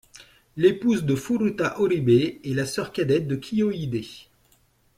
[0.57, 4.01] L'épouse de Furuta Oribe est la sœur cadette de Kiyohide.